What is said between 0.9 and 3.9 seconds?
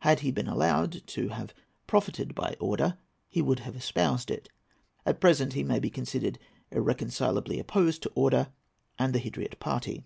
to have profited by order, he would have